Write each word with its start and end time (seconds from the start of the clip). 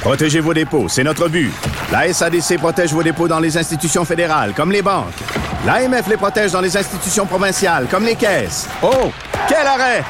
Protégez 0.00 0.40
vos 0.40 0.54
dépôts, 0.54 0.88
c'est 0.88 1.04
notre 1.04 1.28
but. 1.28 1.52
La 1.90 2.12
SADC 2.12 2.58
protège 2.58 2.92
vos 2.92 3.02
dépôts 3.02 3.28
dans 3.28 3.40
les 3.40 3.56
institutions 3.56 4.04
fédérales, 4.04 4.52
comme 4.54 4.70
les 4.70 4.82
banques. 4.82 5.14
L'AMF 5.66 6.08
les 6.08 6.16
protège 6.16 6.52
dans 6.52 6.60
les 6.60 6.76
institutions 6.76 7.26
provinciales, 7.26 7.86
comme 7.90 8.04
les 8.04 8.16
caisses. 8.16 8.68
Oh, 8.82 9.10
quel 9.48 9.66
arrêt! 9.66 10.04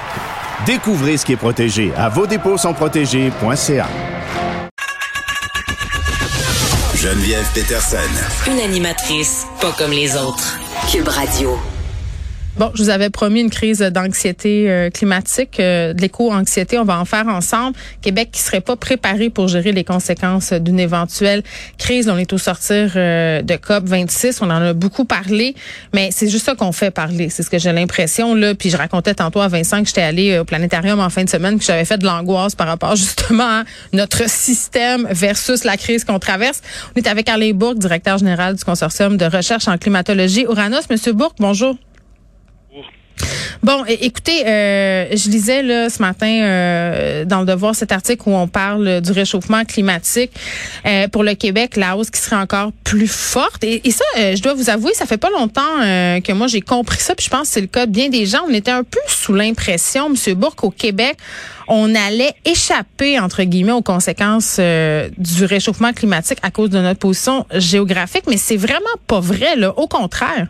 Découvrez 0.67 1.17
ce 1.17 1.25
qui 1.25 1.33
est 1.33 1.37
protégé 1.37 1.93
à 1.97 2.09
vos 2.09 2.27
dépôts 2.27 2.57
sont 2.57 2.73
protégés.ca. 2.73 3.87
Geneviève 6.97 7.47
Peterson. 7.53 7.99
Une 8.51 8.61
animatrice 8.61 9.47
pas 9.61 9.73
comme 9.77 9.91
les 9.91 10.17
autres. 10.17 10.59
Cube 10.91 11.09
Radio. 11.09 11.59
Bon, 12.57 12.71
je 12.73 12.85
vous 12.85 12.91
avais 12.91 13.11
promis 13.11 13.41
une 13.41 13.51
crise 13.51 13.81
d'anxiété 13.81 14.71
euh, 14.71 14.89
climatique, 14.89 15.59
euh, 15.59 15.93
de 15.93 16.01
l'éco-anxiété. 16.01 16.79
On 16.79 16.85
va 16.85 17.01
en 17.01 17.05
faire 17.05 17.27
ensemble. 17.27 17.77
Québec 18.01 18.29
qui 18.31 18.41
serait 18.41 18.61
pas 18.61 18.77
préparé 18.77 19.29
pour 19.29 19.49
gérer 19.49 19.73
les 19.73 19.83
conséquences 19.83 20.53
d'une 20.53 20.79
éventuelle 20.79 21.43
crise. 21.79 22.09
On 22.09 22.17
est 22.17 22.33
au 22.33 22.39
sortir 22.39 22.93
euh, 22.95 23.43
de 23.43 23.57
COP 23.57 23.89
26. 23.89 24.41
On 24.41 24.51
en 24.51 24.63
a 24.63 24.73
beaucoup 24.73 25.05
parlé, 25.05 25.57
mais 25.93 26.11
c'est 26.13 26.29
juste 26.29 26.47
ça 26.47 26.55
qu'on 26.55 26.71
fait 26.71 26.93
parler. 26.93 27.29
C'est 27.29 27.43
ce 27.43 27.51
que 27.51 27.59
j'ai 27.59 27.73
l'impression 27.73 28.37
là. 28.37 28.55
Puis 28.55 28.71
je 28.71 28.77
racontais 28.77 29.15
tantôt 29.15 29.41
à 29.41 29.49
Vincent 29.49 29.81
que 29.81 29.89
j'étais 29.89 30.03
allé 30.03 30.39
au 30.39 30.45
planétarium 30.45 31.01
en 31.01 31.11
fin 31.11 31.25
de 31.25 31.31
semaine, 31.31 31.59
que 31.59 31.65
j'avais 31.65 31.85
fait 31.85 31.99
de 31.99 32.07
l'angoisse 32.07 32.55
par 32.55 32.69
rapport 32.69 32.95
justement 33.05 33.63
à 33.63 33.65
notre 33.93 34.31
système 34.31 35.09
versus 35.11 35.65
la 35.65 35.77
crise 35.77 36.05
qu'on 36.05 36.21
traverse. 36.21 36.63
On 36.95 37.01
est 37.01 37.09
avec 37.09 37.29
Alain 37.29 37.51
Bourque, 37.51 37.79
directeur 37.79 38.19
général 38.19 38.55
du 38.55 38.63
consortium 38.63 39.17
de 39.17 39.25
recherche 39.25 39.67
en 39.67 39.77
climatologie 39.77 40.43
Uranus. 40.43 40.89
Monsieur 40.89 41.15
Bourque, 41.15 41.39
bonjour. 41.41 41.77
Bon, 43.65 43.83
écoutez, 43.87 44.47
euh, 44.47 45.07
je 45.17 45.31
lisais 45.31 45.63
là 45.63 45.89
ce 45.89 46.03
matin 46.03 46.27
euh, 46.29 47.25
dans 47.25 47.41
le 47.41 47.47
Devoir 47.47 47.75
cet 47.75 47.93
article 47.93 48.23
où 48.27 48.33
on 48.33 48.47
parle 48.47 49.01
du 49.01 49.11
réchauffement 49.11 49.65
climatique 49.65 50.33
euh, 50.85 51.09
pour 51.09 51.25
le 51.25 51.35
Québec, 51.35 51.77
la 51.77 51.97
hausse 51.97 52.11
qui 52.11 52.21
serait 52.21 52.37
encore 52.37 52.73
plus 52.85 53.11
forte. 53.11 53.65
Et, 53.65 53.81
ça, 53.91 54.05
je 54.17 54.43
dois 54.43 54.53
vous 54.53 54.69
avouer, 54.69 54.93
ça 54.93 55.07
fait 55.07 55.17
pas 55.17 55.31
longtemps 55.31 55.63
que 55.81 56.33
moi 56.33 56.47
j'ai 56.47 56.61
compris 56.61 57.01
ça. 57.01 57.15
Puis 57.15 57.25
je 57.25 57.31
pense 57.31 57.49
que 57.49 57.55
c'est 57.55 57.61
le 57.63 57.67
cas 57.67 57.87
de 57.87 57.93
bien 57.93 58.11
des 58.11 58.27
gens. 58.27 58.41
On 58.47 58.53
était 58.53 58.71
un 58.71 58.85
peu 58.85 59.01
sous 59.07 59.33
l'impression, 59.33 60.11
Monsieur 60.11 60.35
Bourque, 60.35 60.63
au 60.65 60.71
Québec, 60.71 61.17
on 61.67 61.95
allait 61.95 62.35
échapper 62.45 63.19
entre 63.19 63.45
guillemets 63.45 63.73
aux 63.73 63.83
conséquences 63.83 64.59
du 64.59 65.45
réchauffement 65.45 65.95
climatique 65.95 66.39
à 66.43 66.51
cause 66.51 66.69
de 66.69 66.81
notre 66.81 66.99
position 66.99 67.47
géographique. 67.55 68.25
Mais 68.29 68.37
c'est 68.37 68.59
vraiment 68.59 68.85
pas 69.07 69.21
vrai. 69.21 69.55
Au 69.77 69.87
contraire. 69.87 70.49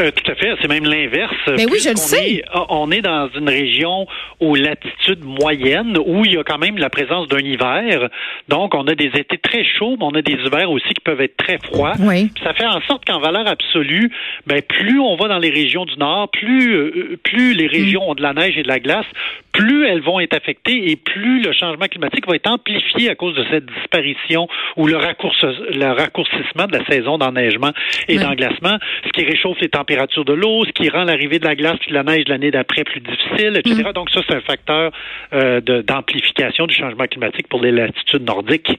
Euh, 0.00 0.10
tout 0.10 0.30
à 0.30 0.34
fait, 0.34 0.54
c'est 0.60 0.68
même 0.68 0.84
l'inverse. 0.84 1.34
Mais 1.48 1.64
oui, 1.64 1.78
je 1.82 1.90
le 1.90 1.96
sais. 1.96 2.42
Ah, 2.52 2.66
on 2.68 2.90
est 2.90 3.00
dans 3.00 3.28
une 3.34 3.48
région 3.48 4.06
aux 4.40 4.54
latitudes 4.54 5.24
moyennes 5.24 5.96
où 6.04 6.24
il 6.24 6.34
y 6.34 6.36
a 6.36 6.44
quand 6.44 6.58
même 6.58 6.76
la 6.76 6.90
présence 6.90 7.28
d'un 7.28 7.38
hiver. 7.38 8.08
Donc, 8.48 8.74
on 8.74 8.86
a 8.86 8.94
des 8.94 9.10
étés 9.14 9.38
très 9.38 9.64
chauds, 9.64 9.96
mais 9.98 10.04
on 10.04 10.14
a 10.14 10.22
des 10.22 10.34
hivers 10.34 10.70
aussi 10.70 10.88
qui 10.88 11.00
peuvent 11.02 11.20
être 11.20 11.36
très 11.36 11.58
froids. 11.58 11.94
Oui. 12.00 12.30
Ça 12.42 12.52
fait 12.52 12.66
en 12.66 12.80
sorte 12.82 13.06
qu'en 13.06 13.20
valeur 13.20 13.46
absolue, 13.46 14.12
ben, 14.46 14.60
plus 14.60 15.00
on 15.00 15.16
va 15.16 15.28
dans 15.28 15.38
les 15.38 15.50
régions 15.50 15.86
du 15.86 15.96
nord, 15.96 16.30
plus, 16.30 16.74
euh, 16.74 17.18
plus 17.22 17.54
les 17.54 17.66
régions 17.66 18.02
mm. 18.06 18.10
ont 18.10 18.14
de 18.14 18.22
la 18.22 18.34
neige 18.34 18.58
et 18.58 18.62
de 18.62 18.68
la 18.68 18.80
glace, 18.80 19.06
plus 19.52 19.86
elles 19.86 20.02
vont 20.02 20.20
être 20.20 20.34
affectées 20.34 20.90
et 20.90 20.96
plus 20.96 21.42
le 21.42 21.52
changement 21.52 21.86
climatique 21.86 22.26
va 22.26 22.36
être 22.36 22.50
amplifié 22.50 23.08
à 23.08 23.14
cause 23.14 23.34
de 23.34 23.44
cette 23.50 23.64
disparition 23.64 24.46
ou 24.76 24.86
le, 24.86 24.92
le 24.92 25.92
raccourcissement 25.92 26.66
de 26.66 26.76
la 26.76 26.84
saison 26.84 27.16
d'enneigement 27.16 27.72
et 28.08 28.18
d'englacement, 28.18 28.76
ce 29.06 29.10
qui 29.12 29.24
réchauffe 29.24 29.58
les 29.60 29.68
températures 29.68 29.85
de 29.86 30.32
l'eau, 30.32 30.64
ce 30.64 30.72
qui 30.72 30.88
rend 30.88 31.04
l'arrivée 31.04 31.38
de 31.38 31.44
la 31.44 31.54
glace 31.54 31.78
et 31.86 31.90
de 31.90 31.94
la 31.94 32.02
neige 32.02 32.24
l'année 32.28 32.50
d'après 32.50 32.84
plus 32.84 33.00
difficile, 33.00 33.56
etc. 33.56 33.82
Mm. 33.88 33.92
Donc 33.92 34.10
ça, 34.10 34.20
c'est 34.28 34.34
un 34.34 34.40
facteur 34.40 34.92
euh, 35.32 35.60
d'amplification 35.60 36.66
du 36.66 36.74
changement 36.74 37.06
climatique 37.06 37.48
pour 37.48 37.60
les 37.62 37.72
latitudes 37.72 38.24
nordiques. 38.24 38.78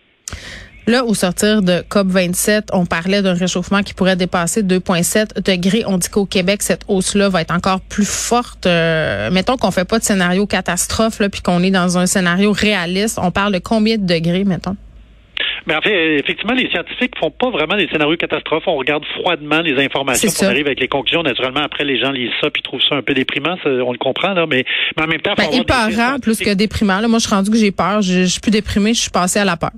Là, 0.87 1.03
au 1.03 1.13
sortir 1.13 1.61
de 1.61 1.81
COP27, 1.89 2.69
on 2.71 2.85
parlait 2.85 3.21
d'un 3.21 3.33
réchauffement 3.33 3.83
qui 3.83 3.93
pourrait 3.93 4.15
dépasser 4.15 4.63
2,7 4.63 5.43
degrés. 5.43 5.83
On 5.85 5.97
dit 5.97 6.07
qu'au 6.07 6.25
Québec, 6.25 6.61
cette 6.61 6.83
hausse-là 6.87 7.27
va 7.27 7.41
être 7.41 7.53
encore 7.53 7.81
plus 7.81 8.07
forte. 8.07 8.65
Euh, 8.67 9.29
mettons 9.29 9.57
qu'on 9.57 9.71
fait 9.71 9.83
pas 9.83 9.99
de 9.99 10.05
scénario 10.05 10.47
catastrophe, 10.47 11.19
là, 11.19 11.27
puis 11.27 11.41
qu'on 11.41 11.61
est 11.61 11.71
dans 11.71 11.97
un 11.97 12.05
scénario 12.05 12.53
réaliste. 12.53 13.19
On 13.21 13.31
parle 13.31 13.51
de 13.51 13.59
combien 13.59 13.97
de 13.97 14.05
degrés, 14.05 14.45
mettons? 14.45 14.77
Mais 15.65 15.75
en 15.75 15.81
fait, 15.81 16.19
effectivement, 16.19 16.53
les 16.53 16.69
scientifiques 16.69 17.13
font 17.19 17.31
pas 17.31 17.49
vraiment 17.49 17.75
des 17.75 17.87
scénarios 17.87 18.17
catastrophes. 18.17 18.63
On 18.67 18.75
regarde 18.77 19.03
froidement 19.19 19.61
les 19.61 19.83
informations. 19.83 20.29
On 20.41 20.49
arrive 20.49 20.67
avec 20.67 20.79
les 20.79 20.87
conclusions. 20.87 21.23
Naturellement, 21.23 21.61
après, 21.61 21.83
les 21.83 21.99
gens 21.99 22.11
lisent 22.11 22.31
ça 22.41 22.49
puis 22.49 22.61
trouvent 22.61 22.81
ça 22.87 22.95
un 22.95 23.01
peu 23.01 23.13
déprimant. 23.13 23.57
on 23.65 23.91
le 23.91 23.97
comprend, 23.97 24.33
là. 24.33 24.45
Mais, 24.47 24.65
mais 24.95 25.03
en 25.03 25.07
même 25.07 25.21
temps, 25.21 25.33
ben, 25.37 25.49
épeurant 25.51 26.19
plus 26.19 26.39
que 26.39 26.53
déprimant. 26.53 26.99
Là, 26.99 27.07
moi, 27.07 27.19
je 27.19 27.27
suis 27.27 27.35
rendu 27.35 27.49
que 27.49 27.57
j'ai 27.57 27.71
peur. 27.71 28.01
Je, 28.01 28.21
je 28.21 28.25
suis 28.25 28.41
plus 28.41 28.51
déprimé. 28.51 28.93
Je 28.93 29.01
suis 29.01 29.11
passé 29.11 29.39
à 29.39 29.45
la 29.45 29.57
peur. 29.57 29.71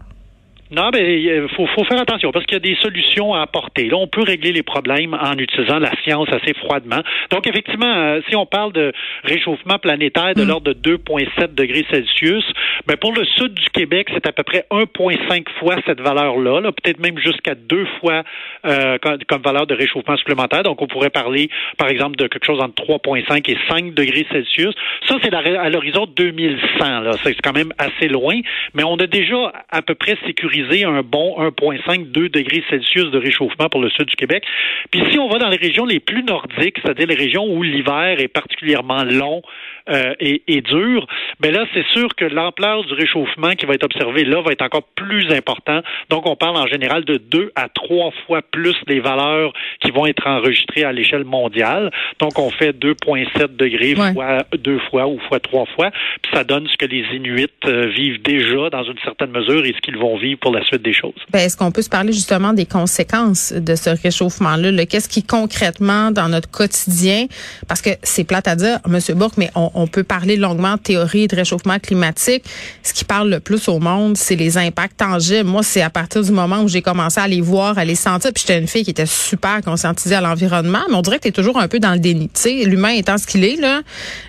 Non, 0.72 0.92
mais 0.94 1.22
il 1.22 1.48
faut, 1.56 1.66
faut, 1.68 1.84
faire 1.84 2.00
attention 2.00 2.32
parce 2.32 2.46
qu'il 2.46 2.54
y 2.54 2.58
a 2.58 2.60
des 2.60 2.76
solutions 2.76 3.34
à 3.34 3.42
apporter. 3.42 3.90
Là, 3.90 3.98
on 3.98 4.08
peut 4.08 4.22
régler 4.22 4.52
les 4.52 4.62
problèmes 4.62 5.16
en 5.16 5.34
utilisant 5.34 5.80
la 5.80 5.92
science 6.04 6.28
assez 6.32 6.54
froidement. 6.54 7.02
Donc, 7.32 7.48
effectivement, 7.48 7.92
euh, 7.92 8.22
si 8.30 8.36
on 8.36 8.46
parle 8.46 8.72
de 8.74 8.94
réchauffement 9.24 9.80
planétaire 9.80 10.36
de 10.36 10.44
mm. 10.44 10.48
l'ordre 10.48 10.72
de 10.74 10.98
2,7 10.98 11.56
degrés 11.56 11.86
Celsius, 11.90 12.46
ben, 12.86 12.98
pour 12.98 13.14
le 13.14 13.26
sud 13.26 13.56
du 13.56 13.70
Québec, 13.72 14.10
c'est 14.14 14.28
à 14.28 14.32
peu 14.32 14.44
près 14.44 14.66
1,5 14.70 15.46
fois 15.60 15.78
cette 15.88 16.02
valeur-là, 16.02 16.62
-là, 16.62 16.72
peut-être 16.72 17.00
même 17.00 17.18
jusqu'à 17.18 17.56
deux 17.56 17.88
fois 18.00 18.24
euh, 18.66 18.98
comme, 19.00 19.42
valeur 19.42 19.68
de 19.68 19.74
réchauffement 19.74 20.18
supplémentaire. 20.18 20.64
Donc, 20.64 20.82
on 20.82 20.88
pourrait 20.88 21.10
parler, 21.10 21.50
par 21.78 21.90
exemple, 21.90 22.16
de 22.18 22.28
quelque 22.28 22.46
chose 22.46 22.62
entre 22.62 22.84
3,5 22.84 23.50
et 23.50 23.58
5 23.70 23.94
degrés 23.94 24.26
Celsius. 24.32 24.74
Ça, 25.08 25.16
c'est 25.24 25.34
à 25.34 25.70
l'horizon 25.70 26.06
2100. 26.08 27.00
Là, 27.02 27.12
c'est 27.24 27.36
quand 27.42 27.54
même 27.54 27.72
assez 27.78 28.08
loin, 28.08 28.40
mais 28.74 28.84
on 28.84 28.96
a 28.96 29.08
déjà 29.08 29.54
à 29.70 29.82
peu 29.82 29.96
près 29.96 30.18
sécurisé 30.26 30.84
un 30.84 31.02
bon 31.02 31.40
1,5, 31.40 32.12
2 32.12 32.30
degrés 32.30 32.64
Celsius 32.70 33.12
de 33.12 33.18
réchauffement 33.18 33.70
pour 33.70 33.82
le 33.82 33.90
sud 33.90 34.06
du 34.06 34.16
Québec. 34.16 34.44
Puis 34.92 35.02
si 35.12 35.20
on 35.20 35.30
va 35.30 35.38
dans 35.38 35.50
les 35.50 35.58
régions 35.58 35.86
les 35.86 36.00
plus 36.00 36.24
nordiques, 36.24 36.78
c'est-à-dire 36.84 37.08
les 37.08 37.16
régions 37.16 37.46
où 37.46 37.64
l'hiver 37.64 38.20
est 38.20 38.28
particulièrement 38.28 39.04
long 39.04 39.42
euh, 39.90 40.14
et, 40.20 40.44
et, 40.48 40.62
dur, 40.62 41.08
ben 41.40 41.54
là, 41.54 41.66
c'est 41.74 41.86
sûr 41.94 42.16
que 42.16 42.26
l'ampleur 42.26 42.84
du 42.84 42.94
réchauffement 42.94 43.54
qui 43.56 43.66
va 43.66 43.74
être 43.74 43.86
observé 43.86 44.26
là 44.26 44.42
va 44.42 44.52
être 44.52 44.62
encore 44.62 44.84
plus 44.96 45.32
important. 45.32 45.82
Donc, 46.10 46.26
on 46.26 46.36
parle 46.36 46.58
en 46.58 46.68
général 46.68 47.06
de 47.06 47.18
deux 47.18 47.52
à 47.56 47.70
trois 47.70 48.12
fois 48.26 48.42
plus 48.42 48.76
les 48.88 49.00
valeurs 49.00 49.54
qui 49.82 49.92
vont 49.92 50.06
être 50.06 50.28
enregistrées 50.28 50.84
à 50.84 50.92
l'échelle 50.92 51.24
mondiale. 51.24 51.92
Donc, 52.20 52.38
on 52.38 52.50
fait 52.50 52.72
2,7 52.78 53.56
degrés 53.56 53.96
fois 53.96 54.44
deux 54.58 54.80
fois 54.90 55.08
ou 55.08 55.20
fois 55.28 55.40
trois 55.40 55.66
fois. 55.76 55.92
Puis 56.22 56.32
ça 56.34 56.44
donne 56.44 56.68
ce 56.68 56.78
que 56.78 56.86
les 56.86 57.04
Inuits 57.14 57.48
euh, 57.66 57.88
vivent 57.88 58.22
déjà 58.22 58.70
dans 58.70 58.84
une 58.84 58.98
certaine 59.04 59.32
mesure 59.32 59.66
et 59.66 59.74
ce 59.74 59.82
qu'ils 59.82 59.98
vont 59.98 60.18
vivre 60.18 60.40
pour 60.40 60.54
la 60.54 60.64
suite 60.64 60.82
des 60.82 60.94
choses. 60.94 61.14
Ben, 61.32 61.40
Est-ce 61.40 61.56
qu'on 61.56 61.72
peut 61.72 61.82
se 61.82 61.90
parler 61.90 62.12
justement 62.12 62.54
des 62.54 62.66
conséquences 62.66 63.54
de 63.54 63.76
ce 63.76 63.90
réchauffement-là? 63.90 64.86
Qu'est-ce 64.86 65.10
qui 65.10 65.24
concrètement 65.24 66.12
dans 66.12 66.28
notre 66.28 66.50
quotidien, 66.50 67.28
parce 67.68 67.82
que 67.82 67.92
c'est 68.04 68.26
plate 68.26 68.48
à 68.48 68.56
dire, 68.56 68.80
M. 68.86 69.00
Bourque, 69.18 69.38
mais 69.38 69.50
on, 69.56 69.70
on 69.74 69.88
peut 69.88 70.04
parler 70.04 70.36
longuement 70.36 70.76
de 70.76 70.82
théorie 70.82 71.29
de 71.30 71.36
réchauffement 71.36 71.80
climatique. 71.80 72.44
Ce 72.84 72.94
qui 72.94 73.06
parle 73.06 73.30
le 73.30 73.40
plus 73.40 73.68
au 73.68 73.80
monde, 73.80 74.18
c'est 74.18 74.36
les 74.36 74.58
impacts 74.58 74.98
tangibles. 74.98 75.50
Moi, 75.50 75.64
c'est 75.64 75.82
à 75.82 75.90
partir 75.90 76.22
du 76.22 76.32
moment 76.32 76.62
où 76.62 76.68
j'ai 76.68 76.82
commencé 76.82 77.20
à 77.20 77.28
les 77.28 77.42
voir, 77.42 77.78
à 77.78 77.86
les 77.86 77.96
sentir, 77.96 78.32
puis 78.34 78.44
j'étais 78.46 78.60
une 78.60 78.68
fille 78.68 78.84
qui 78.84 78.92
était 78.92 79.06
super 79.06 79.62
conscientisée 79.62 80.16
à 80.16 80.22
l'environnement, 80.22 80.82
mais 80.90 80.96
on 80.96 81.02
dirait 81.02 81.20
que 81.20 81.28
tu 81.28 81.32
toujours 81.32 81.60
un 81.60 81.68
peu 81.68 81.80
dans 81.80 81.94
le 81.94 82.00
déni. 82.00 82.30
Tu 82.30 82.42
sais, 82.42 82.64
l'humain 82.66 82.90
étant 82.90 83.18
ce 83.18 83.26
qu'il 83.26 83.44
est, 83.44 83.56
là, 83.56 83.82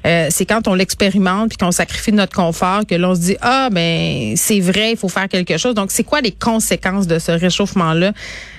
euh, 0.06 0.28
c'est 0.30 0.46
quand 0.46 0.68
on 0.68 0.74
l'expérimente 0.74 1.48
puis 1.48 1.58
qu'on 1.58 1.72
sacrifie 1.72 2.12
notre 2.12 2.34
confort 2.34 2.86
que 2.86 2.94
l'on 2.94 3.14
se 3.14 3.20
dit, 3.20 3.36
ah, 3.40 3.68
ben, 3.70 4.34
c'est 4.36 4.60
vrai, 4.60 4.92
il 4.92 4.96
faut 4.96 5.08
faire 5.08 5.28
quelque 5.28 5.58
chose. 5.58 5.74
Donc, 5.74 5.90
c'est 5.90 6.04
quoi 6.04 6.20
les 6.20 6.32
conséquences 6.32 7.06
de 7.06 7.18
ce 7.18 7.32
réchauffement-là 7.32 8.12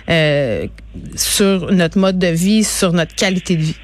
euh, 0.10 0.68
sur 1.16 1.72
notre 1.72 1.98
mode 1.98 2.20
de 2.20 2.28
vie, 2.28 2.64
sur 2.64 2.94
notre 2.94 3.16
qualité 3.16 3.56
de 3.56 3.62
vie? 3.62 3.76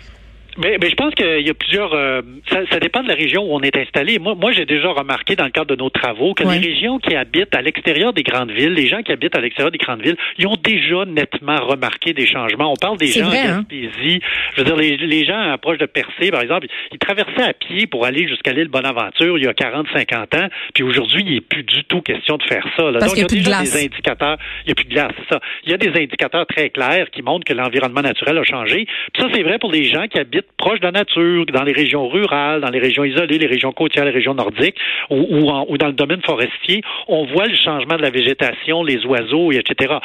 Mais, 0.58 0.78
mais 0.82 0.90
je 0.90 0.96
pense 0.96 1.14
qu'il 1.14 1.46
y 1.46 1.50
a 1.50 1.54
plusieurs. 1.54 1.94
euh, 1.94 2.22
ça, 2.50 2.60
ça 2.72 2.80
dépend 2.80 3.04
de 3.04 3.08
la 3.08 3.14
région 3.16 3.44
où 3.44 3.56
on 3.56 3.62
est 3.62 3.76
installé. 3.78 4.20
Moi, 4.20 4.36
moi, 4.36 4.52
j'ai 4.52 4.66
déjà 4.66 4.90
remarqué 4.90 5.36
dans 5.36 5.46
le 5.46 5.52
cadre 5.52 5.76
de 5.76 5.76
nos 5.76 5.90
travaux 5.90 6.34
que 6.34 6.44
Ouais. 6.44 6.60
les 6.60 6.68
régions 6.68 6.98
qui 7.00 7.16
habitent 7.16 7.54
à 7.56 7.62
l'extérieur 7.62 8.14
des 8.14 8.24
grandes 8.24 8.52
villes, 8.52 8.74
les 8.74 8.88
gens 8.88 9.02
qui 9.04 9.12
habitent 9.12 9.36
à 9.36 9.42
l'extérieur 9.42 9.72
des 9.72 9.78
grandes 9.78 10.02
villes, 10.02 10.16
ils 10.38 10.48
ont 10.48 10.56
déjà 10.62 11.06
nettement 11.06 11.58
remarqué 11.66 12.14
des 12.14 12.26
changements. 12.26 12.72
On 12.72 12.76
parle 12.76 12.98
des 12.98 13.08
gens 13.08 13.26
vrai, 13.26 13.42
en 13.42 13.54
hein? 13.60 13.66
Gaspésie. 13.70 14.20
Je 14.56 14.62
veux 14.62 14.66
dire, 14.66 14.76
les, 14.76 14.98
les 14.98 15.26
gens 15.26 15.56
proches 15.62 15.78
de 15.78 15.86
Percé, 15.86 16.32
par 16.32 16.42
exemple, 16.42 16.68
ils 16.92 17.00
traversaient 17.00 17.44
à 17.44 17.54
pied 17.54 17.86
pour 17.88 18.06
aller 18.06 18.28
jusqu'à 18.28 18.54
l'île 18.54 18.68
Bonaventure 18.70 19.38
il 19.38 19.44
y 19.44 19.48
a 19.48 19.54
40, 19.54 19.88
50 19.94 20.34
ans. 20.36 20.48
Puis 20.74 20.84
aujourd'hui, 20.84 21.24
il 21.26 21.34
n'est 21.36 21.42
plus 21.42 21.64
du 21.64 21.84
tout 21.86 22.02
question 22.02 22.38
de 22.38 22.44
faire 22.44 22.66
ça. 22.78 22.90
là. 22.92 23.00
Parce 23.00 23.14
Donc, 23.14 23.18
y 23.18 23.24
a 23.24 23.28
il 23.30 23.38
y 23.40 23.44
de 23.44 23.48
a 23.50 23.50
déjà 23.50 23.50
glace. 23.60 23.74
des 23.74 23.86
indicateurs. 23.86 24.38
Il 24.64 24.68
n'y 24.68 24.72
a 24.72 24.76
plus 24.76 24.86
de 24.86 24.90
glace, 24.94 25.12
c'est 25.20 25.34
ça. 25.34 25.40
Il 25.66 25.72
y 25.72 25.74
a 25.74 25.78
des 25.78 25.90
indicateurs 25.90 26.46
très 26.48 26.70
clairs 26.70 27.10
qui 27.12 27.22
montrent 27.22 27.46
que 27.46 27.54
l'environnement 27.54 28.02
naturel 28.02 28.38
a 28.38 28.44
changé. 28.44 28.86
Puis 29.14 29.22
ça, 29.22 29.28
c'est 29.34 29.44
vrai 29.44 29.60
pour 29.60 29.72
les 29.72 29.84
gens 29.84 30.08
qui 30.08 30.18
habitent 30.20 30.47
proche 30.58 30.80
de 30.80 30.86
la 30.86 30.92
nature, 30.92 31.46
dans 31.48 31.64
les 31.64 31.72
régions 31.74 32.08
rurales, 32.08 32.62
dans 32.62 32.70
les 32.70 32.80
régions 32.80 33.04
isolées, 33.04 33.38
les 33.38 33.46
régions 33.48 33.72
côtières, 33.72 34.06
les 34.06 34.12
régions 34.12 34.34
nordiques, 34.34 34.76
ou, 35.10 35.18
ou, 35.30 35.50
en- 35.50 35.66
ou 35.70 35.78
dans 35.78 35.88
le 35.88 35.94
domaine 35.94 36.22
forestier. 36.26 36.82
On 37.08 37.26
voit 37.26 37.46
le 37.46 37.56
changement 37.56 37.96
de 37.96 38.02
la 38.02 38.10
végétation, 38.10 38.84
les 38.84 39.06
oiseaux, 39.06 39.52
et 39.52 39.58
etc. 39.58 39.96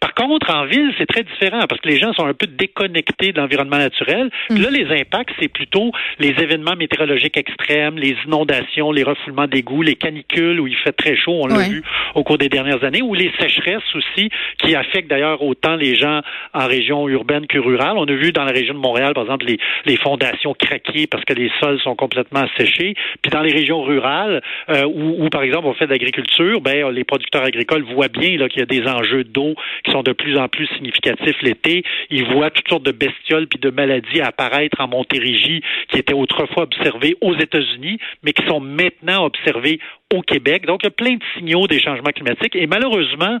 Par 0.00 0.12
contre, 0.14 0.54
en 0.54 0.66
ville, 0.66 0.92
c'est 0.98 1.06
très 1.06 1.22
différent 1.22 1.60
parce 1.68 1.80
que 1.80 1.88
les 1.88 1.98
gens 1.98 2.12
sont 2.12 2.26
un 2.26 2.34
peu 2.34 2.46
déconnectés 2.46 3.32
de 3.32 3.40
l'environnement 3.40 3.78
naturel. 3.78 4.28
Puis 4.50 4.58
là, 4.58 4.68
les 4.70 4.84
impacts, 5.00 5.30
c'est 5.40 5.48
plutôt 5.48 5.92
les 6.18 6.28
événements 6.40 6.76
météorologiques 6.76 7.36
extrêmes, 7.38 7.96
les 7.96 8.14
inondations, 8.26 8.92
les 8.92 9.02
refoulements 9.04 9.46
d'égouts, 9.46 9.82
les 9.82 9.94
canicules 9.94 10.60
où 10.60 10.66
il 10.66 10.76
fait 10.76 10.92
très 10.92 11.16
chaud, 11.16 11.40
on 11.42 11.46
l'a 11.46 11.56
Ouais. 11.56 11.68
vu 11.68 11.82
au 12.14 12.22
cours 12.22 12.38
des 12.38 12.48
dernières 12.48 12.84
années, 12.84 13.02
ou 13.02 13.14
les 13.14 13.30
sécheresses 13.40 13.94
aussi, 13.94 14.28
qui 14.58 14.74
affectent 14.74 15.08
d'ailleurs 15.08 15.42
autant 15.42 15.76
les 15.76 15.94
gens 15.94 16.20
en 16.52 16.66
région 16.66 17.08
urbaine 17.08 17.46
que 17.46 17.58
rurale. 17.58 17.96
On 17.96 18.04
a 18.04 18.12
vu 18.12 18.32
dans 18.32 18.44
la 18.44 18.52
région 18.52 18.74
de 18.74 18.78
Montréal, 18.78 19.14
par 19.14 19.24
exemple, 19.24 19.46
les, 19.46 19.58
les 19.86 19.91
fondations 19.96 20.54
craquer 20.54 21.06
parce 21.06 21.24
que 21.24 21.32
les 21.32 21.50
sols 21.60 21.80
sont 21.80 21.96
complètement 21.96 22.44
séchés. 22.56 22.94
Puis 23.22 23.30
dans 23.30 23.42
les 23.42 23.52
régions 23.52 23.82
rurales, 23.82 24.42
euh, 24.68 24.84
où, 24.84 25.24
où, 25.24 25.28
par 25.30 25.42
exemple 25.42 25.66
on 25.66 25.74
fait 25.74 25.86
de 25.86 25.92
l'agriculture, 25.92 26.60
ben 26.60 26.90
les 26.90 27.04
producteurs 27.04 27.44
agricoles 27.44 27.82
voient 27.82 28.08
bien 28.08 28.36
qu'il 28.48 28.60
y 28.60 28.62
a 28.62 28.66
des 28.66 28.86
enjeux 28.86 29.24
d'eau 29.24 29.54
qui 29.84 29.92
sont 29.92 30.02
de 30.02 30.12
plus 30.12 30.36
en 30.38 30.48
plus 30.48 30.66
significatifs 30.76 31.40
l'été. 31.42 31.82
Ils 32.10 32.24
voient 32.24 32.50
toutes 32.50 32.68
sortes 32.68 32.84
de 32.84 32.92
bestioles 32.92 33.46
puis 33.46 33.58
de 33.58 33.70
maladies 33.70 34.20
apparaître 34.20 34.80
en 34.80 34.88
Montérégie 34.88 35.62
qui 35.88 35.98
étaient 35.98 36.14
autrefois 36.14 36.64
observées 36.64 37.16
aux 37.20 37.34
États-Unis, 37.34 37.98
mais 38.22 38.32
qui 38.32 38.44
sont 38.46 38.60
maintenant 38.60 39.24
observées 39.24 39.80
au 40.12 40.22
Québec. 40.22 40.66
Donc, 40.66 40.80
il 40.82 40.86
y 40.86 40.88
a 40.88 40.90
plein 40.90 41.14
de 41.14 41.22
signaux 41.36 41.66
des 41.66 41.80
changements 41.80 42.10
climatiques. 42.10 42.54
Et 42.54 42.66
malheureusement, 42.66 43.38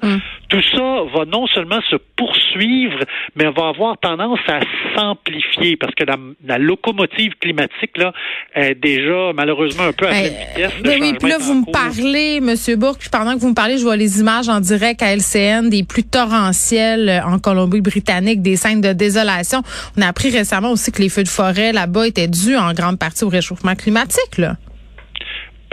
tout 0.48 0.62
ça 0.72 1.02
va 1.14 1.24
non 1.26 1.46
seulement 1.48 1.80
se 1.90 1.96
poursuivre, 2.16 2.98
mais 3.36 3.44
va 3.50 3.68
avoir 3.68 3.98
tendance 3.98 4.38
à 4.48 4.60
s'amplifier 4.96 5.76
parce 5.76 5.94
que 5.94 6.04
la, 6.04 6.16
la 6.44 6.58
locomotive 6.58 7.32
climatique, 7.40 7.96
là, 7.96 8.12
est 8.54 8.74
déjà 8.74 9.32
malheureusement 9.34 9.84
un 9.84 9.92
peu 9.92 10.06
à 10.06 10.10
Ben, 10.12 10.22
pleine 10.22 10.32
vitesse. 10.32 10.72
Le 10.78 10.82
ben 10.82 11.02
oui, 11.02 11.14
puis 11.18 11.28
là, 11.28 11.38
vous 11.38 11.54
me 11.54 11.64
cours. 11.64 11.72
parlez, 11.72 12.40
Monsieur 12.40 12.76
Bourque, 12.76 13.00
puis 13.00 13.10
pendant 13.10 13.34
que 13.34 13.40
vous 13.40 13.48
me 13.50 13.54
parlez, 13.54 13.78
je 13.78 13.82
vois 13.82 13.96
les 13.96 14.20
images 14.20 14.48
en 14.48 14.60
direct 14.60 15.02
à 15.02 15.14
LCN 15.14 15.68
des 15.68 15.84
plus 15.84 16.04
torrentielles 16.04 17.08
euh, 17.08 17.24
en 17.24 17.38
Colombie-Britannique, 17.38 18.42
des 18.42 18.56
scènes 18.56 18.80
de 18.80 18.92
désolation. 18.92 19.62
On 19.96 20.02
a 20.02 20.08
appris 20.08 20.30
récemment 20.30 20.70
aussi 20.70 20.92
que 20.92 21.02
les 21.02 21.08
feux 21.08 21.24
de 21.24 21.28
forêt 21.28 21.72
là-bas 21.72 22.06
étaient 22.06 22.28
dus 22.28 22.56
en 22.56 22.72
grande 22.72 22.98
partie 22.98 23.24
au 23.24 23.28
réchauffement 23.28 23.74
climatique, 23.74 24.38
là. 24.38 24.56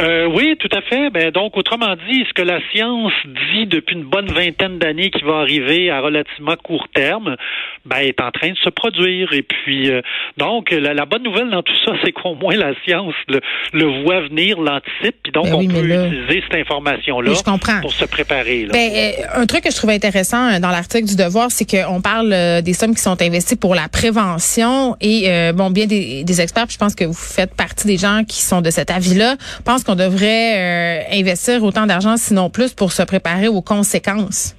Euh, 0.02 0.28
oui, 0.34 0.56
tout 0.60 0.70
à 0.72 0.82
fait. 0.82 1.10
Ben, 1.10 1.30
donc, 1.32 1.58
autrement 1.58 1.96
dit, 2.10 2.24
ce 2.28 2.34
que 2.34 2.42
la 2.42 2.60
science 2.74 3.12
dit 3.54 3.66
depuis 3.68 3.96
une 3.96 4.04
bonne 4.06 4.28
vingtaine 4.32 4.80
d'années 4.80 5.10
qui 5.12 5.24
va 5.24 5.38
arriver 5.40 5.90
à 5.92 6.00
relativement 6.00 6.56
court 6.56 6.88
terme, 6.94 7.36
ben, 7.86 7.98
est 7.98 8.22
en 8.22 8.32
train 8.32 8.52
de 8.52 8.58
se 8.58 8.70
produire. 8.70 9.34
Et 9.34 9.42
puis, 9.42 9.90
euh, 9.92 10.02
donc, 10.38 10.72
la, 10.72 10.94
la 10.94 11.06
bonne 11.06 11.24
nouvelle 11.24 11.50
dans 11.50 11.64
tout 11.64 11.74
ça, 11.86 11.92
c'est 12.04 12.12
qu'au 12.14 12.36
moins 12.36 12.56
la 12.56 12.74
science 12.86 13.14
le, 13.28 13.42
le 13.74 14.04
voit 14.04 14.22
venir, 14.22 14.60
l'anticipe, 14.60 15.16
puis 15.24 15.32
donc 15.34 15.46
Ben 15.50 15.56
oui, 15.56 15.68
on 15.70 15.74
peut 15.74 15.86
là- 15.86 16.08
utiliser 16.08 16.44
cette 16.50 16.60
information-là 16.62 17.32
pour 17.82 17.92
se 17.94 18.06
préparer. 18.06 18.66
Là, 18.66 18.72
Ben, 18.74 18.92
euh, 18.94 19.12
un 19.42 19.46
truc 19.46 19.64
que 19.64 19.72
je 19.72 19.76
trouve 19.76 19.90
intéressant 19.90 20.54
euh, 20.54 20.60
dans 20.60 20.70
l'article 20.70 21.08
du 21.08 21.16
Devoir, 21.18 21.52
c'est 21.52 21.66
qu'on 21.70 22.02
parle 22.02 22.32
euh, 22.32 22.62
des 22.62 22.74
sommes 22.74 22.96
qui 22.96 23.02
sont 23.02 23.22
investies 23.22 23.58
pour 23.58 23.76
la 23.76 23.90
prévention 23.90 24.96
et 25.02 25.30
bon, 25.54 25.70
bien 25.72 25.86
des, 25.86 26.24
des 26.24 26.42
experts, 26.42 26.66
puis 26.68 26.74
je 26.76 26.80
pense 26.80 26.96
que 26.96 27.04
vous 27.06 27.14
faites 27.14 27.54
partie 27.56 27.88
des 27.88 27.98
gens 27.98 28.24
qui 28.28 28.42
sont 28.42 28.62
de 28.62 28.70
cet 28.70 28.92
avis-là, 28.92 29.36
pensent 29.66 29.84
qu'on 29.90 29.96
devrait 29.96 30.54
euh, 30.58 31.02
investir 31.14 31.64
autant 31.64 31.88
d'argent, 31.88 32.16
sinon 32.16 32.50
plus, 32.52 32.74
pour 32.74 32.92
se 32.92 33.02
préparer 33.02 33.48
aux 33.48 33.62
conséquences? 33.62 34.56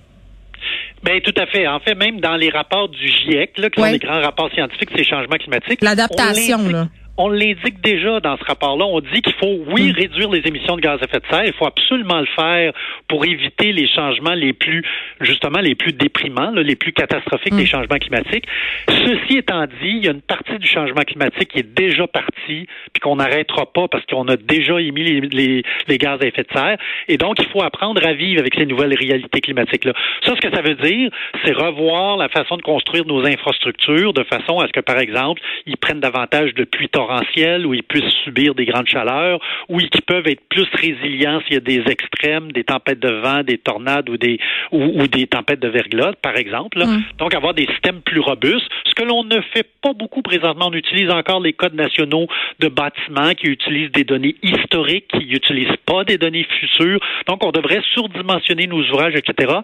Ben, 1.05 1.21
tout 1.23 1.35
à 1.41 1.47
fait. 1.47 1.67
En 1.69 1.79
fait, 1.79 1.95
même 1.95 2.21
dans 2.21 2.37
les 2.37 2.51
rapports 2.51 2.89
du 2.89 3.07
GIEC, 3.09 3.57
là, 3.59 3.71
qui 3.71 3.81
Ouais. 3.81 3.87
sont 3.89 3.93
les 3.93 3.99
grands 4.01 4.21
rapports 4.21 4.51
scientifiques 4.53 4.91
sur 4.91 4.99
les 4.99 5.05
changements 5.05 5.37
climatiques, 5.37 5.83
L'adaptation, 5.83 6.69
là. 6.69 6.89
On 7.23 7.29
l'indique 7.29 7.83
déjà 7.83 8.19
dans 8.21 8.39
ce 8.39 8.45
rapport-là. 8.45 8.87
On 8.87 9.01
dit 9.01 9.21
qu'il 9.21 9.35
faut, 9.35 9.59
oui, 9.67 9.93
réduire 9.93 10.31
les 10.31 10.41
émissions 10.47 10.77
de 10.77 10.81
gaz 10.81 10.99
à 11.03 11.05
effet 11.05 11.21
de 11.21 11.27
serre. 11.31 11.45
Il 11.45 11.53
faut 11.53 11.67
absolument 11.67 12.19
le 12.19 12.27
faire 12.35 12.73
pour 13.09 13.27
éviter 13.27 13.73
les 13.73 13.87
changements 13.87 14.33
les 14.33 14.55
plus, 14.55 14.83
justement, 15.21 15.61
les 15.61 15.75
plus 15.75 15.93
déprimants, 15.93 16.51
là, 16.51 16.63
les 16.63 16.77
plus 16.77 16.95
catastrophiques 16.95 17.55
des 17.55 17.67
changements 17.67 17.99
climatiques. 17.99 18.47
Ceci 18.89 19.37
étant 19.37 19.67
dit, 19.67 19.73
il 19.83 20.05
y 20.07 20.09
a 20.09 20.13
une 20.13 20.23
partie 20.23 20.59
du 20.59 20.67
changement 20.67 21.03
climatique 21.03 21.49
qui 21.49 21.59
est 21.59 21.75
déjà 21.75 22.07
partie, 22.07 22.67
puis 22.95 23.01
qu'on 23.03 23.17
n'arrêtera 23.17 23.67
pas 23.67 23.87
parce 23.87 24.07
qu'on 24.07 24.27
a 24.29 24.37
déjà 24.39 24.81
émis 24.81 25.05
les, 25.05 25.21
les, 25.21 25.63
les 25.89 25.99
gaz 25.99 26.23
à 26.23 26.27
effet 26.27 26.45
de 26.45 26.59
serre. 26.59 26.79
Et 27.07 27.19
donc, 27.19 27.37
il 27.39 27.49
faut 27.49 27.63
apprendre 27.63 28.03
à 28.03 28.15
vivre 28.15 28.41
avec 28.41 28.55
ces 28.55 28.65
nouvelles 28.65 28.95
réalités 28.95 29.43
climatiques-là. 29.43 29.93
Ça, 30.25 30.35
ce 30.37 30.41
que 30.41 30.57
ça 30.57 30.63
veut 30.63 30.77
dire, 30.77 31.11
c'est 31.45 31.53
revoir 31.53 32.17
la 32.17 32.31
façon 32.31 32.57
de 32.57 32.63
construire 32.63 33.05
nos 33.05 33.27
infrastructures 33.27 34.15
de 34.15 34.25
façon 34.25 34.59
à 34.61 34.69
ce 34.69 34.73
que, 34.73 34.81
par 34.81 34.99
exemple, 34.99 35.43
ils 35.67 35.77
prennent 35.77 36.01
davantage 36.01 36.55
de 36.55 36.65
pluie 36.65 36.89
torrentielle, 37.11 37.67
ou 37.67 37.75
ils 37.75 37.83
puissent 37.83 38.13
subir 38.25 38.55
des 38.55 38.65
grandes 38.65 38.87
chaleurs, 38.87 39.41
ou 39.69 39.81
ils 39.81 39.91
qui 39.91 40.01
peuvent 40.03 40.27
être 40.27 40.43
plus 40.49 40.67
résilients 40.75 41.41
s'il 41.45 41.55
y 41.55 41.57
a 41.57 41.61
des 41.61 41.83
extrêmes, 41.91 42.53
des 42.53 42.65
tempêtes 42.65 43.01
de 43.01 43.11
vent, 43.11 43.43
des 43.43 43.59
tornades 43.59 44.09
ou 44.09 44.17
des 44.17 44.39
ou, 44.73 45.03
ou 45.03 45.07
des 45.07 45.27
tempêtes 45.27 45.61
de 45.61 45.69
verglas, 45.69 46.13
par 46.23 46.37
exemple. 46.37 46.79
là. 46.79 46.87
Donc, 47.19 47.35
avoir 47.35 47.55
des 47.55 47.67
systèmes 47.67 48.01
plus 48.01 48.21
robustes. 48.21 48.69
Ce 48.85 48.95
que 48.95 49.03
l'on 49.03 49.25
ne 49.25 49.41
fait 49.53 49.67
pas 49.83 49.93
beaucoup 49.93 50.23
présentement, 50.23 50.69
on 50.69 50.73
utilise 50.73 51.11
encore 51.11 51.41
les 51.41 51.53
codes 51.53 51.75
nationaux 51.75 52.27
de 52.59 52.69
bâtiments 52.69 53.35
qui 53.35 53.47
utilisent 53.47 53.93
des 53.93 54.05
données 54.05 54.37
historiques, 54.43 55.09
qui 55.09 55.27
n'utilisent 55.27 55.77
pas 55.87 56.05
des 56.05 56.19
données 56.19 56.47
futures. 56.61 57.01
Donc, 57.27 57.45
on 57.45 57.51
devrait 57.51 57.83
surdimensionner 57.95 58.67
nos 58.67 58.83
ouvrages, 58.83 59.15
etc. 59.15 59.55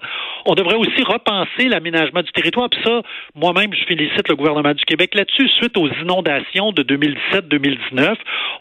On 0.45 0.55
devrait 0.55 0.77
aussi 0.77 1.03
repenser 1.03 1.69
l'aménagement 1.69 2.23
du 2.23 2.33
territoire. 2.33 2.69
Puis 2.71 2.81
ça, 2.85 3.03
moi-même, 3.35 3.73
je 3.73 3.85
félicite 3.85 4.29
le 4.29 4.37
gouvernement 4.37 4.75
du 4.75 4.85
Québec 4.85 5.15
là-dessus. 5.15 5.49
Suite 5.49 5.77
aux 5.77 5.89
inondations 6.03 6.73
de 6.73 6.83
2017-2019, 7.33 8.17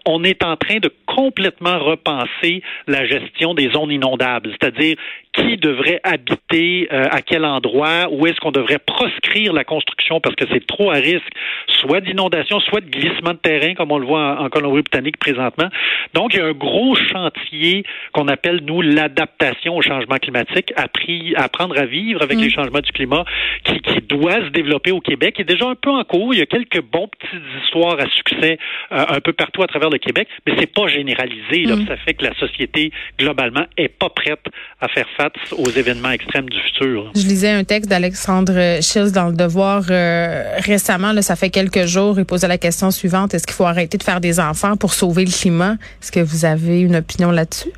on 0.06 0.24
est 0.24 0.44
en 0.44 0.56
train 0.56 0.78
de 0.78 0.92
complètement 1.08 1.80
repenser 1.80 2.62
la 2.88 3.06
gestion 3.06 3.54
des 3.54 3.70
zones 3.72 3.92
inondables, 3.92 4.52
c'est-à-dire 4.52 4.98
qui 5.36 5.58
devrait 5.58 6.00
habiter 6.04 6.88
euh, 6.92 7.08
à 7.12 7.22
quel 7.22 7.46
endroit, 7.46 8.08
où 8.12 8.26
est-ce 8.28 8.40
qu'on 8.40 8.52
devrait 8.52 8.80
proscrire 8.80 9.54
la 9.54 9.64
construction 9.64 10.20
parce 10.20 10.36
que 10.36 10.46
c'est 10.52 10.66
trop 10.66 10.92
à 10.92 10.96
risque, 10.96 11.28
soit 11.68 12.02
d'inondation, 12.02 12.60
soit 12.60 12.82
de 12.82 12.90
glissement 12.90 13.32
de 13.32 13.38
terrain, 13.38 13.74
comme 13.74 13.92
on 13.92 13.98
le 13.98 14.06
voit 14.06 14.40
en, 14.40 14.46
en 14.46 14.50
Colombie-Britannique 14.50 15.18
présentement. 15.18 15.70
Donc, 16.14 16.34
il 16.34 16.38
y 16.38 16.42
a 16.42 16.46
un 16.46 16.54
gros 16.54 16.96
chantier 16.96 17.84
qu'on 18.14 18.28
appelle, 18.28 18.62
nous, 18.64 18.82
l'adaptation 18.82 19.76
au 19.76 19.82
changement 19.82 20.18
climatique, 20.18 20.72
appris, 20.76 21.34
apprendre 21.36 21.78
à 21.78 21.86
vivre 21.86 22.22
avec 22.22 22.38
les 22.38 22.50
changements 22.50 22.80
du 22.80 22.92
climat, 22.92 23.26
qui, 23.64 23.80
qui 23.82 24.02
doit 24.02 24.42
se 24.46 24.50
développer 24.50 24.92
au 24.92 25.02
Québec, 25.02 25.36
qui 25.36 25.42
est 25.42 25.46
déjà 25.46 25.66
un 25.68 25.76
peu 25.76 25.90
en 25.90 26.04
cours. 26.04 26.34
Il 26.34 26.40
y 26.40 26.44
a 26.44 26.46
quelques 26.46 26.82
bons 26.82 27.08
petites 27.08 27.44
histoires 27.64 28.00
à 28.00 28.08
succès 28.10 28.58
euh, 28.92 29.06
un 29.10 29.20
peu 29.20 29.34
partout 29.34 29.64
à 29.64 29.68
travers 29.68 29.90
le 29.90 29.98
Québec, 29.98 30.28
mais 30.46 30.54
c'est 30.60 30.72
pas 30.72 30.88
généralisé. 30.88 31.64
Là, 31.66 31.76
Ça 31.88 31.98
fait 31.98 32.14
que 32.14 32.24
la 32.24 32.34
société, 32.36 32.92
globalement, 33.20 33.66
est 33.78 33.90
pas 33.90 34.10
prête 34.10 34.46
à 34.80 34.88
faire 34.88 35.08
face 35.18 35.25
aux 35.58 35.70
événements 35.70 36.12
extrêmes 36.12 36.50
du 36.50 36.60
futur. 36.60 37.12
Je 37.16 37.22
lisais 37.22 37.52
un 37.52 37.64
texte 37.64 37.90
d'Alexandre 37.90 38.82
Schills 38.82 39.12
dans 39.12 39.28
le 39.28 39.36
Devoir 39.36 39.84
euh, 39.90 40.58
récemment, 40.60 41.12
là, 41.12 41.22
ça 41.22 41.36
fait 41.36 41.50
quelques 41.50 41.86
jours. 41.86 42.18
Il 42.18 42.26
posait 42.26 42.48
la 42.48 42.58
question 42.58 42.92
suivante 42.92 43.34
est-ce 43.34 43.46
qu'il 43.46 43.56
faut 43.56 43.66
arrêter 43.66 43.98
de 43.98 44.04
faire 44.04 44.22
des 44.22 44.40
enfants 44.40 44.78
pour 44.78 44.94
sauver 44.94 45.26
le 45.26 45.32
climat? 45.32 45.78
Est-ce 46.02 46.12
que 46.12 46.20
vous 46.20 46.46
avez 46.46 46.82
une 46.82 46.96
opinion 46.96 47.32
là-dessus? 47.32 47.72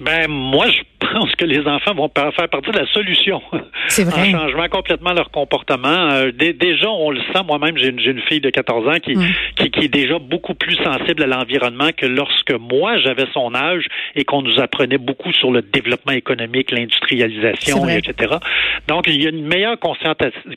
Ben 0.00 0.28
moi, 0.28 0.66
je 0.68 0.82
pense 1.12 1.34
que 1.36 1.44
les 1.44 1.66
enfants 1.66 1.94
vont 1.94 2.10
faire 2.14 2.48
partie 2.48 2.70
de 2.70 2.78
la 2.78 2.86
solution. 2.86 3.42
C'est 3.88 4.04
vrai. 4.04 4.34
En 4.34 4.48
changeant 4.48 4.68
complètement 4.68 5.12
leur 5.12 5.30
comportement. 5.30 6.10
Euh, 6.10 6.32
dé- 6.32 6.52
déjà, 6.52 6.88
on 6.88 7.10
le 7.10 7.20
sent. 7.32 7.42
Moi-même, 7.46 7.76
j'ai 7.76 7.88
une, 7.88 8.20
fille 8.22 8.40
de 8.40 8.50
14 8.50 8.88
ans 8.88 8.98
qui, 9.02 9.14
qui, 9.56 9.70
qui 9.70 9.84
est 9.84 9.88
déjà 9.88 10.18
beaucoup 10.18 10.54
plus 10.54 10.76
sensible 10.76 11.22
à 11.22 11.26
l'environnement 11.26 11.90
que 11.96 12.06
lorsque 12.06 12.52
moi, 12.52 12.98
j'avais 12.98 13.26
son 13.32 13.54
âge 13.54 13.86
et 14.14 14.24
qu'on 14.24 14.42
nous 14.42 14.60
apprenait 14.60 14.98
beaucoup 14.98 15.32
sur 15.32 15.50
le 15.50 15.62
développement 15.62 16.12
économique, 16.12 16.70
l'industrialisation, 16.70 17.88
etc. 17.88 18.34
Donc, 18.88 19.04
il 19.06 19.22
y 19.22 19.26
a 19.26 19.30
une 19.30 19.46
meilleure 19.46 19.78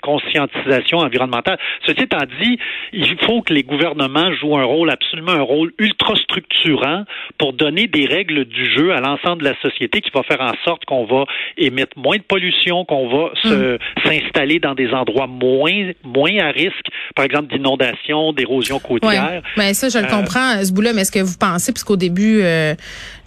conscientisation 0.01 1.00
environnementale. 1.00 1.58
Ceci 1.86 2.04
étant 2.04 2.25
dit, 2.42 2.58
il 2.94 3.18
faut 3.25 3.42
que 3.42 3.54
les 3.54 3.63
gouvernements 3.63 4.34
jouent 4.34 4.58
un 4.58 4.66
rôle, 4.66 4.89
absolument 4.89 5.32
un 5.32 5.42
rôle 5.42 5.74
ultra 5.80 6.16
structurant 6.16 7.04
pour 7.38 7.54
donner 7.54 7.88
des 7.88 8.06
règles 8.06 8.46
du 8.46 8.66
jeu 8.72 8.94
à 8.94 9.00
l'ensemble 9.00 9.44
de 9.44 9.50
la 9.50 9.60
société 9.62 10.01
qui 10.01 10.12
va 10.13 10.24
faire 10.24 10.37
faire 10.38 10.46
en 10.46 10.53
sorte 10.63 10.86
qu'on 10.86 11.06
va 11.06 11.25
émettre 11.58 11.98
moins 11.98 12.17
de 12.17 12.22
pollution, 12.24 12.86
qu'on 12.86 13.10
va 13.10 13.29
se 13.44 13.75
Mm. 13.75 13.77
s'installer 14.06 14.60
dans 14.60 14.75
des 14.75 14.89
endroits 14.91 15.27
moins 15.27 15.91
moins 16.03 16.38
à 16.39 16.51
risque, 16.51 16.86
par 17.15 17.25
exemple 17.25 17.53
d'inondation, 17.53 18.34
d'érosion 18.34 18.79
côtière. 18.79 19.12
Ouais. 19.29 19.41
Mais 19.58 19.74
ça, 19.74 19.89
je 19.89 19.98
le 19.98 20.06
Euh, 20.06 20.08
comprends, 20.08 20.63
ce 20.63 20.72
bout-là. 20.72 20.94
Mais 20.94 21.01
est-ce 21.01 21.12
que 21.12 21.20
vous 21.20 21.38
pensez, 21.38 21.72
puisqu'au 21.74 21.98
début 21.98 22.41
euh, 22.41 22.74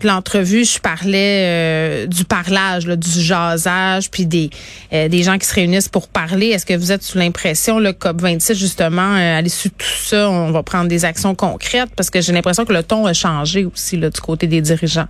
de 0.02 0.07
l'entrevue, 0.07 0.64
je 0.64 0.79
parlais 0.81 1.45
euh, 1.47 2.07
du 2.07 2.25
parlage, 2.25 2.87
là, 2.87 2.97
du 2.97 3.09
jasage, 3.11 4.11
puis 4.11 4.26
des 4.26 4.50
euh, 4.93 5.09
des 5.09 5.23
gens 5.23 5.38
qui 5.38 5.47
se 5.47 5.55
réunissent 5.55 5.88
pour 5.88 6.09
parler. 6.09 6.49
Est-ce 6.49 6.67
que 6.67 6.75
vous 6.76 6.93
êtes 6.93 7.02
sous 7.02 7.19
l'impression, 7.19 7.79
le 7.79 7.93
COP 7.93 8.21
26, 8.21 8.55
justement, 8.59 9.14
à 9.14 9.40
l'issue 9.40 9.69
de 9.69 9.75
tout 9.75 9.87
ça, 9.87 10.29
on 10.31 10.50
va 10.50 10.62
prendre 10.62 10.88
des 10.88 11.05
actions 11.05 11.35
concrètes? 11.35 11.90
Parce 11.97 12.11
que 12.11 12.21
j'ai 12.21 12.33
l'impression 12.33 12.64
que 12.64 12.73
le 12.73 12.83
ton 12.83 13.07
a 13.07 13.12
changé 13.12 13.64
aussi 13.64 13.97
là, 13.97 14.11
du 14.11 14.21
côté 14.21 14.47
des 14.47 14.61
dirigeants. 14.61 15.07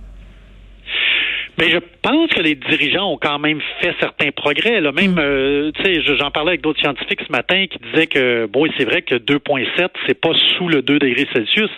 Mais 1.61 1.69
je 1.69 1.77
pense 2.01 2.31
que 2.31 2.41
les 2.41 2.55
dirigeants 2.55 3.13
ont 3.13 3.19
quand 3.21 3.37
même 3.37 3.61
fait 3.81 3.93
certains 3.99 4.31
progrès. 4.31 4.81
Là. 4.81 4.91
Même, 4.91 5.15
euh, 5.19 5.71
tu 5.75 5.83
sais, 5.83 6.01
je- 6.01 6.15
j'en 6.15 6.31
parlais 6.31 6.49
avec 6.53 6.61
d'autres 6.61 6.79
scientifiques 6.79 7.21
ce 7.27 7.31
matin 7.31 7.67
qui 7.67 7.77
disaient 7.91 8.07
que, 8.07 8.47
bon, 8.47 8.67
c'est 8.79 8.83
vrai 8.83 9.03
que 9.03 9.13
2,7, 9.13 9.91
c'est 10.07 10.19
pas 10.19 10.33
sous 10.57 10.67
le 10.67 10.81
2 10.81 10.97
degrés 10.97 11.27
Celsius, 11.31 11.69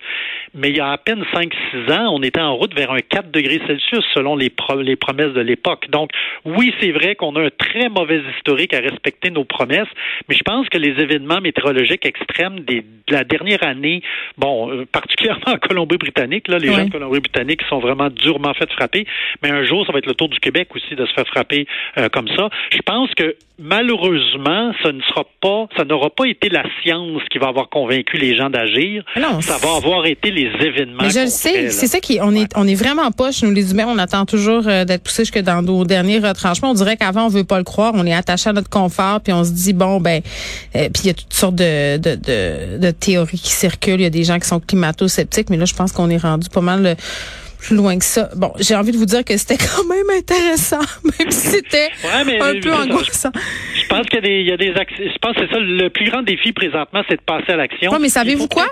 mais 0.53 0.69
il 0.69 0.77
y 0.77 0.79
a 0.79 0.91
à 0.91 0.97
peine 0.97 1.23
5-6 1.33 1.91
ans, 1.91 2.13
on 2.13 2.21
était 2.21 2.39
en 2.41 2.55
route 2.55 2.73
vers 2.75 2.91
un 2.91 2.99
4 2.99 3.31
degrés 3.31 3.59
Celsius 3.67 4.03
selon 4.13 4.35
les, 4.35 4.49
pro- 4.49 4.81
les 4.81 4.95
promesses 4.95 5.33
de 5.33 5.41
l'époque. 5.41 5.87
Donc, 5.89 6.09
oui, 6.45 6.73
c'est 6.79 6.91
vrai 6.91 7.15
qu'on 7.15 7.35
a 7.35 7.41
un 7.45 7.49
très 7.49 7.89
mauvais 7.89 8.21
historique 8.37 8.73
à 8.73 8.79
respecter 8.79 9.29
nos 9.31 9.43
promesses, 9.45 9.87
mais 10.29 10.35
je 10.35 10.43
pense 10.43 10.69
que 10.69 10.77
les 10.77 11.01
événements 11.01 11.41
météorologiques 11.41 12.05
extrêmes 12.05 12.59
des, 12.61 12.81
de 12.81 13.13
la 13.13 13.23
dernière 13.23 13.63
année, 13.65 14.01
bon, 14.37 14.71
euh, 14.71 14.85
particulièrement 14.91 15.53
en 15.53 15.57
Colombie-Britannique, 15.57 16.47
là, 16.47 16.57
les 16.57 16.69
Oui. 16.69 16.75
gens 16.75 16.85
de 16.85 16.91
Colombie-Britannique 16.91 17.61
sont 17.69 17.79
vraiment 17.79 18.09
durement 18.09 18.53
fait 18.53 18.71
frapper, 18.71 19.05
mais 19.41 19.49
un 19.49 19.63
jour, 19.63 19.85
ça 19.85 19.91
va 19.91 19.99
être 19.99 20.05
le 20.07 20.13
tour 20.15 20.29
du 20.29 20.39
Québec 20.39 20.69
aussi 20.75 20.95
de 20.95 21.05
se 21.05 21.13
faire 21.13 21.27
frapper 21.27 21.65
euh, 21.97 22.09
comme 22.09 22.27
ça. 22.29 22.49
Je 22.71 22.79
pense 22.85 23.09
que 23.15 23.35
malheureusement, 23.59 24.73
ça 24.83 24.91
ne 24.91 25.01
sera 25.01 25.23
pas, 25.41 25.67
ça 25.77 25.85
n'aura 25.85 26.09
pas 26.09 26.25
été 26.25 26.49
la 26.49 26.63
science 26.81 27.21
qui 27.31 27.37
va 27.37 27.47
avoir 27.47 27.69
convaincu 27.69 28.17
les 28.17 28.35
gens 28.35 28.49
d'agir. 28.49 29.03
Ça 29.41 29.57
va 29.65 29.75
avoir 29.77 30.05
été 30.05 30.31
les 30.31 30.42
événements. 30.47 31.03
Mais 31.03 31.09
je 31.09 31.19
le 31.21 31.27
sais, 31.27 31.69
c'est 31.69 31.87
ça 31.87 31.99
qui 31.99 32.19
on 32.21 32.33
est 32.35 32.51
on 32.55 32.67
est 32.67 32.75
vraiment 32.75 33.11
poche 33.11 33.41
nous 33.43 33.51
les 33.51 33.71
humains, 33.71 33.85
on 33.87 33.97
attend 33.97 34.25
toujours 34.25 34.63
euh, 34.67 34.85
d'être 34.85 35.03
poussés 35.03 35.23
jusque 35.23 35.39
dans 35.39 35.61
nos 35.61 35.85
derniers 35.85 36.19
retranchements. 36.19 36.71
On 36.71 36.73
dirait 36.73 36.97
qu'avant 36.97 37.25
on 37.25 37.29
veut 37.29 37.43
pas 37.43 37.57
le 37.57 37.63
croire, 37.63 37.93
on 37.95 38.05
est 38.05 38.13
attaché 38.13 38.49
à 38.49 38.53
notre 38.53 38.69
confort 38.69 39.21
puis 39.21 39.33
on 39.33 39.43
se 39.43 39.51
dit 39.51 39.73
bon 39.73 39.99
ben 40.01 40.21
euh, 40.75 40.89
puis 40.93 41.03
il 41.03 41.07
y 41.07 41.09
a 41.09 41.13
toutes 41.13 41.33
sortes 41.33 41.55
de, 41.55 41.97
de 41.97 42.15
de 42.15 42.77
de 42.79 42.91
théories 42.91 43.39
qui 43.39 43.51
circulent, 43.51 43.99
il 43.99 44.03
y 44.03 44.05
a 44.05 44.09
des 44.09 44.23
gens 44.23 44.39
qui 44.39 44.47
sont 44.47 44.59
climato-sceptiques 44.59 45.49
mais 45.49 45.57
là 45.57 45.65
je 45.65 45.73
pense 45.73 45.91
qu'on 45.91 46.09
est 46.09 46.17
rendu 46.17 46.49
pas 46.49 46.61
mal 46.61 46.85
euh, 46.85 46.95
plus 47.59 47.77
loin 47.77 47.97
que 47.97 48.03
ça. 48.03 48.29
Bon, 48.35 48.51
j'ai 48.59 48.75
envie 48.75 48.91
de 48.91 48.97
vous 48.97 49.05
dire 49.05 49.23
que 49.23 49.37
c'était 49.37 49.55
quand 49.75 49.87
même 49.87 50.09
intéressant, 50.19 50.81
même 51.19 51.31
si 51.31 51.47
c'était 51.47 51.89
Ouais, 52.03 52.37
un 52.41 52.59
peu 52.59 52.73
angoissant. 52.73 53.31
Je 53.33 53.87
pense 53.87 54.05
qu'il 54.07 54.15
y 54.15 54.17
a 54.17 54.21
des, 54.21 54.39
il 54.41 54.47
y 54.47 54.51
a 54.51 54.57
des 54.57 54.71
acc- 54.71 54.91
Je 54.97 55.17
pense 55.21 55.33
que 55.35 55.45
c'est 55.47 55.53
ça 55.53 55.59
le 55.61 55.89
plus 55.89 56.09
grand 56.09 56.23
défi 56.23 56.51
présentement, 56.51 57.03
c'est 57.07 57.15
de 57.15 57.21
passer 57.25 57.53
à 57.53 57.55
l'action. 57.55 57.89
Ouais, 57.93 57.99
mais 57.99 58.09
savez-vous 58.09 58.49
quoi? 58.49 58.67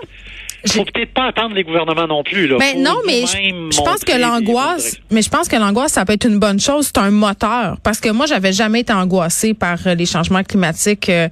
Faut 0.68 0.86
peut-être 0.86 1.14
pas 1.14 1.26
attendre 1.28 1.56
les 1.56 1.64
gouvernements 1.64 2.08
non 2.08 2.24
plus. 2.24 2.48
Là. 2.48 2.58
Ben 2.60 2.82
non, 2.82 2.98
mais 3.06 3.26
je, 3.26 3.82
pense 3.82 4.04
que 4.04 4.18
l'angoisse, 4.18 4.98
mais 5.10 5.22
je 5.22 5.30
pense 5.30 5.48
que 5.48 5.56
l'angoisse, 5.56 5.94
ça 5.94 6.06
peut 6.06 6.14
être 6.14 6.28
une 6.28 6.40
bonne 6.40 6.60
chose. 6.60 6.88
C'est 6.88 7.00
un 7.00 7.12
moteur. 7.12 7.78
Parce 7.84 8.00
que 8.00 8.10
moi, 8.10 8.26
j'avais 8.26 8.54
jamais 8.54 8.82
été 8.82 8.94
angoissée 8.94 9.54
par 9.54 9.78
euh, 9.88 9.96
les 9.96 10.06
changements 10.06 10.44
climatiques 10.44 11.10
euh, 11.10 11.30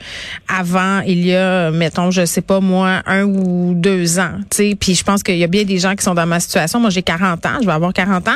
avant, 0.48 1.02
il 1.06 1.26
y 1.26 1.36
a, 1.36 1.70
mettons, 1.72 2.12
je 2.12 2.26
sais 2.26 2.42
pas 2.42 2.60
moi, 2.60 3.02
un 3.06 3.24
ou 3.24 3.74
deux 3.76 4.20
ans. 4.20 4.34
Tu 4.50 4.58
sais, 4.58 4.76
puis 4.80 4.96
je 4.96 5.04
pense 5.04 5.22
qu'il 5.22 5.38
y 5.38 5.44
a 5.44 5.48
bien 5.48 5.64
des 5.64 5.78
gens 5.78 5.96
qui 5.96 6.04
sont 6.04 6.16
dans 6.16 6.26
ma 6.26 6.40
situation. 6.40 6.80
Moi, 6.80 6.90
j'ai 6.90 7.04
40 7.04 7.46
ans, 7.46 7.58
je 7.62 7.66
vais 7.66 7.72
avoir 7.72 7.94
40 7.94 8.28
ans. 8.28 8.36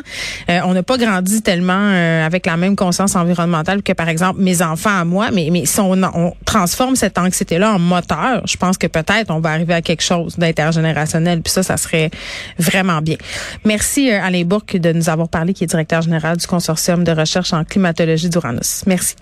Euh, 0.50 0.60
on 0.66 0.74
n'a 0.74 0.84
pas 0.84 0.98
grandi 0.98 1.42
tellement 1.42 1.74
euh, 1.74 2.26
avec 2.26 2.46
la 2.46 2.58
même 2.58 2.76
conscience 2.76 3.16
environnementale 3.16 3.82
que, 3.82 3.94
par 3.94 4.10
exemple, 4.10 4.42
mes 4.42 4.62
enfants 4.62 5.00
à 5.00 5.06
moi. 5.06 5.30
Mais, 5.32 5.50
mais 5.52 5.66
si 5.66 5.80
on, 5.80 5.94
on 6.04 6.34
transforme 6.46 6.96
cette 6.96 7.18
anxiété-là 7.18 7.74
en 7.74 7.80
moteur, 7.80 8.46
je 8.46 8.58
pense 8.58 8.78
que 8.78 8.88
peut-être 8.88 9.32
on 9.32 9.40
va 9.40 9.52
arriver 9.52 9.74
à 9.74 9.82
quelque 9.82 10.04
chose 10.04 10.38
d'intergénérationnel. 10.38 10.83
Puis 11.44 11.52
ça, 11.52 11.64
ça 11.64 11.78
serait 11.78 12.12
vraiment 12.60 13.02
bien. 13.02 13.16
Merci 13.66 14.12
euh, 14.12 14.22
Alain 14.22 14.44
Bourque 14.44 14.78
de 14.78 14.92
nous 14.92 15.10
avoir 15.10 15.30
parlé, 15.30 15.54
qui 15.54 15.64
est 15.64 15.68
directeur 15.68 16.02
général 16.02 16.38
du 16.38 16.48
consortium 16.48 17.04
de 17.04 17.12
recherche 17.12 17.54
en 17.54 17.64
climatologie 17.64 18.30
d'Uranus. 18.30 18.84
Merci. 18.88 19.12